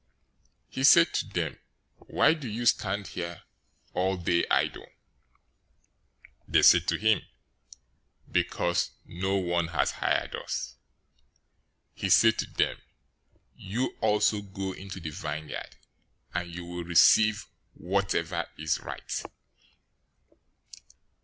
He 0.67 0.83
said 0.83 1.13
to 1.13 1.27
them, 1.27 1.59
'Why 1.99 2.33
do 2.33 2.47
you 2.49 2.65
stand 2.65 3.09
here 3.09 3.43
all 3.93 4.17
day 4.17 4.47
idle?' 4.49 4.87
020:007 6.45 6.45
"They 6.47 6.61
said 6.63 6.87
to 6.87 6.97
him, 6.97 7.21
'Because 8.31 8.89
no 9.05 9.35
one 9.35 9.67
has 9.67 9.91
hired 9.91 10.33
us.' 10.35 10.75
"He 11.93 12.09
said 12.09 12.39
to 12.39 12.47
them, 12.47 12.81
'You 13.55 13.95
also 14.01 14.41
go 14.41 14.71
into 14.71 14.99
the 14.99 15.11
vineyard, 15.11 15.75
and 16.33 16.51
you 16.51 16.65
will 16.65 16.83
receive 16.83 17.45
whatever 17.75 18.47
is 18.57 18.79
right.' 18.79 19.21